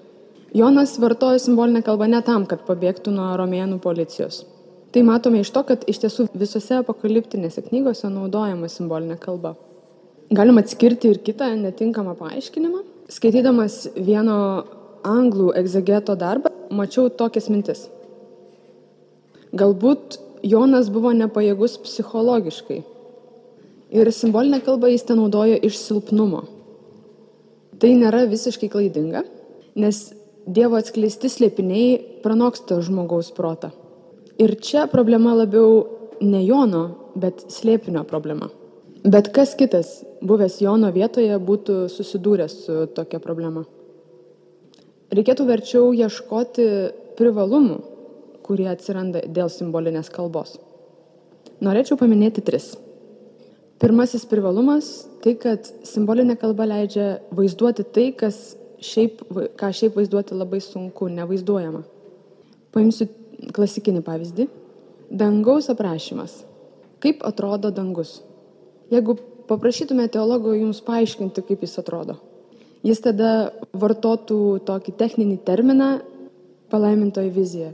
[0.54, 4.44] Jonas vartojo simbolinę kalbą ne tam, kad pabėgtų nuo romėnų policijos.
[4.94, 9.56] Tai matome iš to, kad iš tiesų visose apokaliptinėse knygose naudojama simbolinė kalba.
[10.34, 12.84] Galim atskirti ir kitą netinkamą paaiškinimą.
[13.10, 14.38] Skaitydamas vieno
[15.04, 17.88] anglų egzegeto darbą, mačiau tokias mintis.
[19.54, 22.82] Galbūt Jonas buvo nepajėgus psichologiškai.
[23.98, 26.46] Ir simbolinę kalbą jis ten naudojo iš silpnumo.
[27.82, 29.26] Tai nėra visiškai klaidinga,
[29.74, 30.12] nes
[30.44, 33.70] Dievo atskleisti slėpiniai pranoksta žmogaus protą.
[34.42, 35.84] Ir čia problema labiau
[36.22, 36.84] ne Jono,
[37.16, 38.50] bet slėpinio problema.
[39.04, 43.66] Bet kas kitas, buvęs Jono vietoje, būtų susidūręs su tokia problema?
[45.14, 46.68] Reikėtų verčiau ieškoti
[47.20, 47.82] privalumų,
[48.44, 50.56] kurie atsiranda dėl simbolinės kalbos.
[51.64, 52.74] Norėčiau paminėti tris.
[53.84, 59.22] Pirmasis privalumas- tai, kad simbolinė kalba leidžia vaizduoti tai, kas šiaip,
[59.60, 61.84] ką šiaip vaizduoti labai sunku, nevaizduojama.
[62.72, 63.08] Paimsiu
[63.54, 64.48] klasikinį pavyzdį.
[65.14, 66.44] Dangaus aprašymas.
[67.04, 68.22] Kaip atrodo dangus?
[68.94, 69.18] Jeigu
[69.50, 72.18] paprašytume teologo jums paaiškinti, kaip jis atrodo,
[72.86, 73.32] jis tada
[73.76, 75.90] vartotų tokį techninį terminą
[76.72, 77.72] palaimintoji vizija.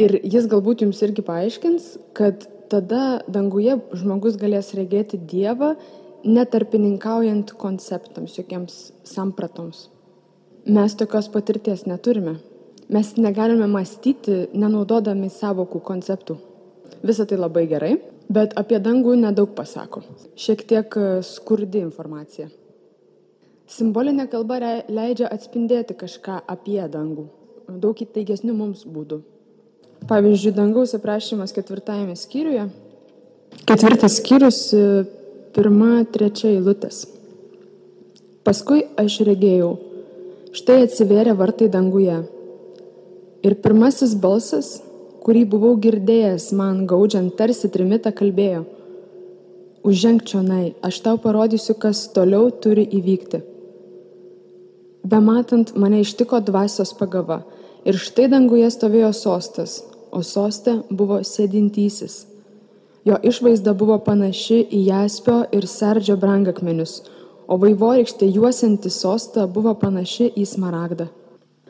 [0.00, 5.74] Ir jis galbūt jums irgi paaiškins, kad tada danguje žmogus galės regėti Dievą,
[6.26, 9.86] netarpininkaujant konceptams, jokiems sampratoms.
[10.66, 12.40] Mes tokios patirties neturime.
[12.88, 16.36] Mes negalime mąstyti, nenaudodami savokų konceptų.
[17.02, 17.96] Visą tai labai gerai,
[18.30, 20.04] bet apie dangų nedaug pasako.
[20.38, 22.46] Šiek tiek e, skurdi informacija.
[23.66, 27.26] Simbolinė kalba leidžia atspindėti kažką apie dangų,
[27.66, 29.18] daug įtaigesnių mums būdų.
[30.06, 32.68] Pavyzdžiui, dangaus aprašymas ketvirtajame skyriuje.
[33.66, 35.02] Ketvirtas skyrius, e,
[35.58, 37.02] pirma, trečia eilutės.
[38.46, 39.74] Paskui aš regėjau,
[40.54, 42.22] štai atsivėrė vartai danguje
[43.46, 44.80] Ir pirmasis balsas,
[45.22, 48.64] kurį buvau girdėjęs man gaudžiant tarsi trimitą, kalbėjo,
[49.86, 53.42] užženk čionai, aš tau parodysiu, kas toliau turi įvykti.
[55.06, 57.44] Bematant, mane ištiko dvasios pagava
[57.86, 59.78] ir štai danguje stovėjo sostas,
[60.10, 62.24] o soste buvo sėdintysis.
[63.06, 67.04] Jo išvaizda buvo panaši į jaspio ir sardžio brangakmenius,
[67.46, 71.06] o vaivorykštė juosianti sostą buvo panaši į smaragdą.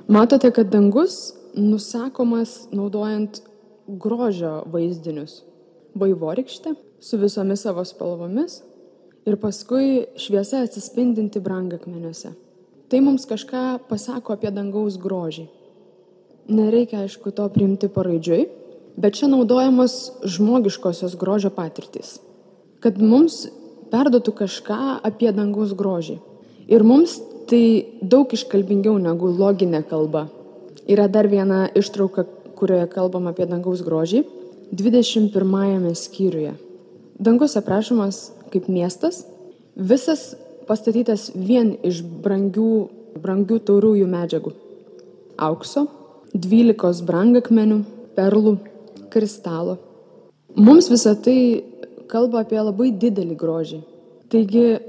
[0.08, 3.40] Matote, kad dangus nusakomas naudojant
[3.88, 5.40] grožio vaizdinius.
[5.96, 8.60] Vaivorykštė su visomis savo spalvomis
[9.26, 12.32] ir paskui šviesa atsispindinti brangakmeniuose.
[12.86, 15.48] Tai mums kažką pasako apie dangaus grožį.
[16.46, 18.44] Nereikia, aišku, to priimti paraidžiui,
[18.96, 19.96] bet čia naudojamos
[20.36, 22.20] žmogiškosios grožio patirtys.
[22.78, 23.48] Kad mums
[23.90, 26.20] perduotų kažką apie dangaus grožį.
[26.70, 27.18] Ir mums
[27.50, 30.26] tai daug iškalbingiau negu loginė kalba.
[30.86, 32.24] Yra dar viena ištrauka,
[32.56, 34.22] kurioje kalbam apie dangaus grožį,
[34.72, 36.54] 21 skyriuje.
[37.18, 39.24] Dangus aprašomas kaip miestas,
[39.76, 40.34] visas
[40.68, 42.88] pastatytas vien iš brangių,
[43.22, 44.52] brangių tauriųjų medžiagų-
[45.48, 45.86] aukso,
[46.34, 47.84] 12 brangakmenių,
[48.16, 48.58] perlų,
[49.10, 49.78] kristalo.
[50.56, 51.64] Mums visą tai
[52.08, 53.80] kalba apie labai didelį grožį.
[54.30, 54.80] Taigi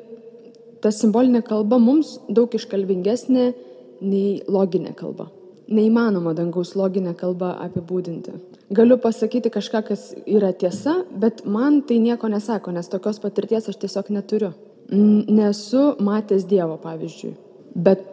[0.81, 3.53] ta simbolinė kalba mums daug iškalbingesnė
[4.01, 5.29] nei loginė kalba.
[5.67, 8.35] Neįmanoma dangaus loginę kalbą apibūdinti.
[8.71, 13.79] Galiu pasakyti kažką, kas yra tiesa, bet man tai nieko nesako, nes tokios patirties aš
[13.83, 14.53] tiesiog neturiu.
[14.91, 17.33] Nesu matęs Dievo, pavyzdžiui.
[17.75, 18.05] Bet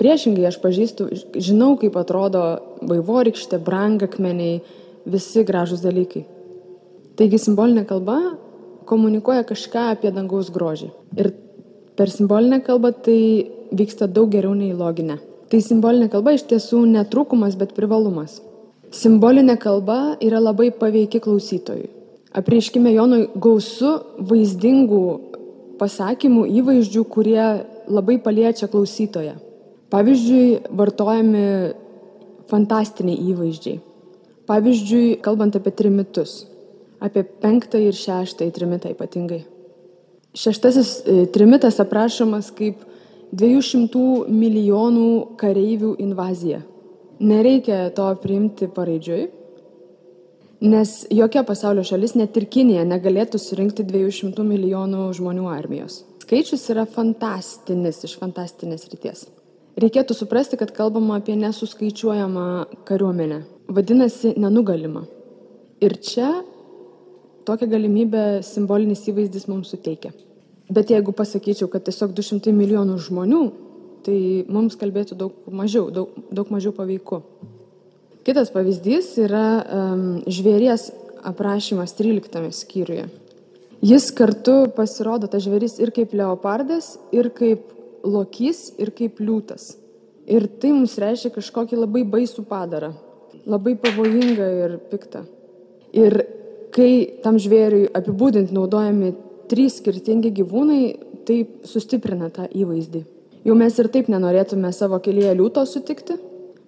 [0.00, 2.44] priešingai aš pažįstu, žinau, kaip atrodo
[2.88, 4.62] vaivorykštė, brangakmeniai,
[5.04, 6.24] visi gražus dalykai.
[7.14, 8.18] Taigi simbolinė kalba
[8.88, 10.90] komunikuoja kažką apie dangaus grožį.
[11.20, 11.30] Ir
[11.96, 13.20] per simbolinę kalbą tai
[13.72, 15.20] vyksta daug geriau nei loginė.
[15.52, 18.40] Tai simbolinė kalba iš tiesų netrūkumas, bet privalumas.
[18.94, 21.90] Simbolinė kalba yra labai paveiki klausytojui.
[22.34, 25.04] Apreiškime Jonui gausu vaizdingų
[25.78, 27.42] pasakymų, įvaizdžių, kurie
[27.90, 29.36] labai paliečia klausytoją.
[29.94, 31.44] Pavyzdžiui, vartojami
[32.50, 33.80] fantastiniai įvaizdžiai.
[34.48, 36.44] Pavyzdžiui, kalbant apie trimitus,
[37.02, 39.44] apie penktąjį ir šeštąjį trimitą ypatingai.
[40.34, 42.82] Šeštasis e, trimitas aprašomas kaip
[43.34, 45.08] 200 milijonų
[45.40, 46.60] kareivių invazija.
[47.24, 49.22] Nereikia to priimti paraidžiui,
[50.64, 56.02] nes jokia pasaulio šalis, net ir Kinija, negalėtų surinkti 200 milijonų žmonių armijos.
[56.24, 59.26] Skaičius yra fantastinis iš fantastinės ryties.
[59.80, 62.46] Reikėtų suprasti, kad kalbama apie nesuskaičiuojamą
[62.86, 63.40] kariuomenę.
[63.74, 65.02] Vadinasi, nenugalima.
[65.82, 66.30] Ir čia
[67.44, 70.14] tokią galimybę simbolinis įvaizdis mums suteikia.
[70.72, 73.42] Bet jeigu pasakyčiau, kad tiesiog 200 milijonų žmonių,
[74.04, 77.20] tai mums kalbėtų daug mažiau, daug, daug mažiau paveiku.
[78.24, 80.88] Kitas pavyzdys yra um, žvėries
[81.24, 83.10] aprašymas 13 skyriuje.
[83.84, 87.66] Jis kartu pasirodo, tas žvėris ir kaip leopardas, ir kaip
[88.04, 89.74] lokys, ir kaip liūtas.
[90.24, 92.94] Ir tai mums reiškia kažkokį labai baisų padarą,
[93.44, 95.26] labai pavojingą ir piktą.
[95.92, 96.16] Ir
[96.72, 99.12] kai tam žvėriui apibūdinti naudojami
[99.50, 100.82] trys skirtingi gyvūnai,
[101.26, 103.04] tai sustiprina tą įvaizdį.
[103.44, 106.16] Jau mes ir taip nenorėtume savo kelyje liūto sutikti,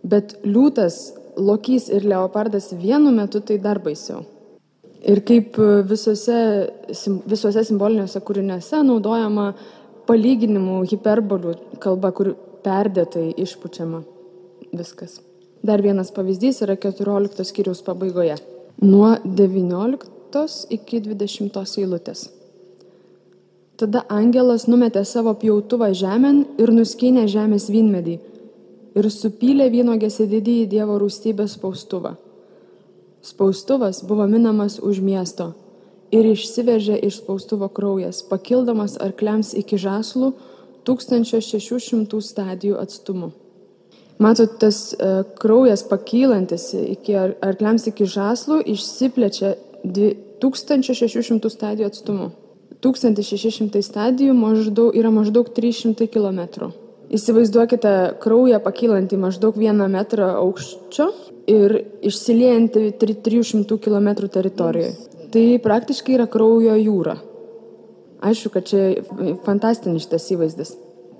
[0.04, 4.24] bet liūtas, lokys ir leopardas vienu metu tai dar baisiau.
[5.06, 5.56] Ir kaip
[5.88, 6.38] visose,
[7.28, 9.50] visose simboliniuose kūriniuose naudojama
[10.08, 12.32] palyginimų, hiperbolių kalba, kur
[12.64, 14.02] perdėtai išpučiama
[14.76, 15.20] viskas.
[15.66, 18.36] Dar vienas pavyzdys yra 14 skyriaus pabaigoje.
[18.84, 22.26] Nuo 19 iki 20 eilutės.
[23.76, 28.14] Tada angelas numetė savo pjautuvą žemėn ir nuskynė žemės vynmedį
[28.96, 32.14] ir supylė vynogėse didįjį Dievo rūstybės spaustuvą.
[33.20, 35.50] Spaustuvas buvo minamas už miesto
[36.14, 40.32] ir išsiveržė iš spaustuvo kraujas, pakildamas arkliams iki žaslų
[40.88, 43.32] 1600 stadijų atstumu.
[44.22, 49.52] Matot, tas uh, kraujas pakylantis iki arkliams iki žaslų išsiplečia
[49.84, 52.32] 1600 stadijų atstumu.
[52.84, 56.70] 1600 stadijų maždaug, yra maždaug 300 km.
[57.16, 61.06] Įsivaizduokite kraują pakylantį maždaug 1 metrą aukščio
[61.50, 64.96] ir išsiliejantį 300 km teritorijoje.
[65.30, 67.16] Tai praktiškai yra kraujo jūra.
[68.26, 69.04] Aišku, kad čia
[69.46, 70.74] fantastinis šitas įvaizdis.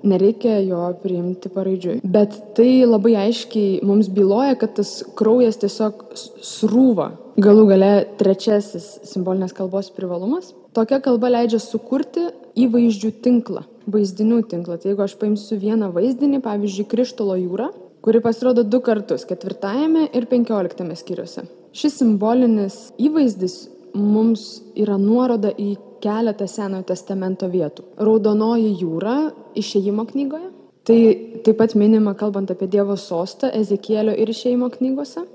[0.07, 1.99] Nereikia jo priimti paraidžiui.
[2.05, 6.03] Bet tai labai aiškiai mums byloja, kad tas kraujas tiesiog
[6.45, 7.09] srūva.
[7.41, 14.75] Galų gale trečiasis simbolinės kalbos privalumas Tokia kalba leidžia sukurti įvaizdžių tinklą, vaizdinių tinklą.
[14.77, 17.71] Tai jeigu aš paimsiu vieną vaizdinį, pavyzdžiui, Krištolo jūrą,
[18.05, 21.47] kuri pasirodo du kartus- ketvirtajame ir penkioliktame skyriuose.
[21.73, 23.55] Šis simbolinis įvaizdis
[23.95, 27.81] mums yra nuoroda į keletą Senojo testamento vietų.
[27.97, 30.51] Raudonoji jūra išėjimo knygoje.
[30.83, 30.99] Tai
[31.43, 35.25] taip pat minima, kalbant apie Dievo sostą, Ezekielio ir išėjimo knygose.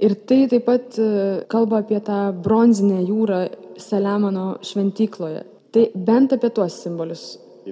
[0.00, 1.10] Ir tai taip pat e,
[1.52, 3.40] kalba apie tą bronzinę jūrą
[3.80, 5.44] Saliamono šventykloje.
[5.74, 7.24] Tai bent apie tuos simbolius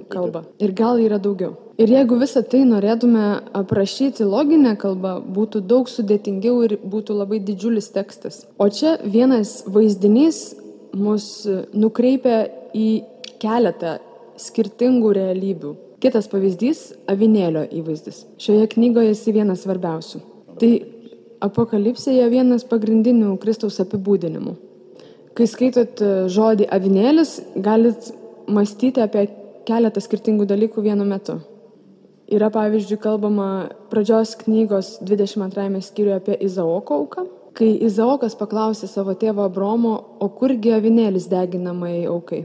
[0.09, 0.43] kalba.
[0.61, 1.55] Ir gal yra daugiau.
[1.79, 3.23] Ir jeigu visą tai norėtume
[3.55, 8.43] aprašyti loginę kalbą, būtų daug sudėtingiau ir būtų labai didžiulis tekstas.
[8.59, 10.41] O čia vienas vaizdinys
[10.93, 12.43] mus nukreipia
[12.75, 12.89] į
[13.41, 13.97] keletą
[14.39, 15.75] skirtingų realybių.
[15.99, 18.25] Kitas pavyzdys- avinėlio įvaizdis.
[18.39, 20.21] Šioje knygoje jis vienas svarbiausių.
[20.59, 20.71] Tai
[21.43, 24.55] apokalipsėje vienas pagrindinių Kristaus apibūdinimų.
[25.37, 28.09] Kai skaitot e, žodį avinėlis, galit
[28.49, 29.27] mąstyti apie
[29.69, 31.39] keletą skirtingų dalykų vienu metu.
[32.29, 33.49] Yra pavyzdžiui kalbama
[33.89, 37.25] pradžios knygos 22 skyriuje apie Izaoko auką,
[37.57, 42.43] kai Izaokas paklausė savo tėvo Abromo, o kurgi avinėlis deginamai aukai.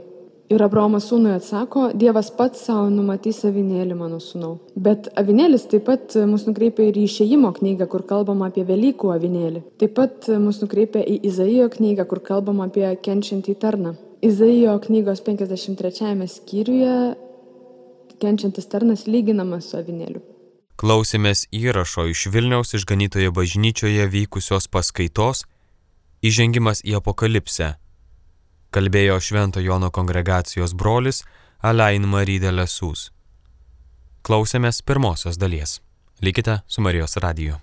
[0.53, 4.59] Ir Abraomas sūnui atsako, Dievas pats savo numatys avinėlį mano sūnau.
[4.76, 9.64] Bet avinėlis taip pat mus nukreipia ir į išėjimo knygą, kur kalbama apie Velykų avinėlį.
[9.80, 13.95] Taip pat mus nukreipia į Izaijo knygą, kur kalbama apie kenčiantį tarną.
[14.24, 16.99] Izaijo knygos 53 skyriuje
[18.20, 20.20] kenčiantis tarnas lyginamas su avinėliu.
[20.80, 25.45] Klausėmės įrašo iš Vilniaus išganytoje bažnyčioje vykusios paskaitos
[26.24, 27.74] Įžengimas į apokalipsę.
[28.74, 31.20] Kalbėjo Švento Jono kongregacijos brolis
[31.62, 33.04] Alain Marydė Lesūs.
[34.26, 35.76] Klausėmės pirmosios dalies.
[36.18, 37.60] Likite su Marijos radiju.